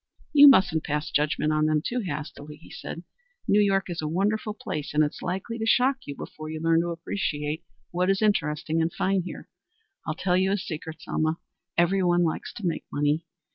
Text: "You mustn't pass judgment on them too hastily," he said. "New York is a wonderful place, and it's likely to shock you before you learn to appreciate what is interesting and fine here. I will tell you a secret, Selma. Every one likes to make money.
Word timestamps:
"You 0.33 0.47
mustn't 0.47 0.83
pass 0.83 1.11
judgment 1.11 1.53
on 1.53 1.67
them 1.67 1.83
too 1.85 1.99
hastily," 1.99 2.55
he 2.55 2.71
said. 2.71 3.03
"New 3.47 3.61
York 3.61 3.87
is 3.87 4.01
a 4.01 4.07
wonderful 4.07 4.55
place, 4.55 4.95
and 4.95 5.03
it's 5.03 5.21
likely 5.21 5.59
to 5.59 5.65
shock 5.67 5.97
you 6.07 6.15
before 6.15 6.49
you 6.49 6.59
learn 6.59 6.81
to 6.81 6.87
appreciate 6.89 7.63
what 7.91 8.09
is 8.09 8.19
interesting 8.19 8.81
and 8.81 8.91
fine 8.91 9.21
here. 9.21 9.47
I 10.07 10.09
will 10.09 10.15
tell 10.15 10.37
you 10.37 10.51
a 10.53 10.57
secret, 10.57 11.03
Selma. 11.03 11.37
Every 11.77 12.01
one 12.01 12.23
likes 12.23 12.51
to 12.53 12.65
make 12.65 12.85
money. 12.91 13.27